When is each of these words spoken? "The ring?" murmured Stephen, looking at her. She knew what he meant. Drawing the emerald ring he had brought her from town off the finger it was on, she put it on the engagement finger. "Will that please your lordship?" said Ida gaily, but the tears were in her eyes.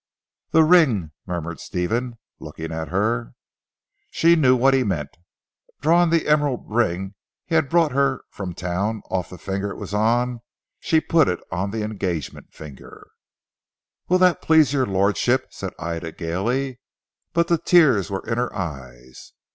"The 0.49 0.63
ring?" 0.63 1.11
murmured 1.27 1.59
Stephen, 1.59 2.17
looking 2.39 2.71
at 2.71 2.87
her. 2.87 3.35
She 4.09 4.35
knew 4.35 4.55
what 4.55 4.73
he 4.73 4.83
meant. 4.83 5.15
Drawing 5.79 6.09
the 6.09 6.27
emerald 6.27 6.63
ring 6.67 7.13
he 7.45 7.53
had 7.53 7.69
brought 7.69 7.91
her 7.91 8.23
from 8.31 8.55
town 8.55 9.03
off 9.11 9.29
the 9.29 9.37
finger 9.37 9.69
it 9.69 9.77
was 9.77 9.93
on, 9.93 10.41
she 10.79 11.01
put 11.01 11.27
it 11.27 11.39
on 11.51 11.69
the 11.69 11.83
engagement 11.83 12.51
finger. 12.51 13.11
"Will 14.09 14.17
that 14.17 14.41
please 14.41 14.73
your 14.73 14.87
lordship?" 14.87 15.45
said 15.51 15.73
Ida 15.77 16.13
gaily, 16.13 16.79
but 17.33 17.47
the 17.47 17.59
tears 17.59 18.09
were 18.09 18.25
in 18.25 18.39
her 18.39 18.51
eyes. 18.55 19.33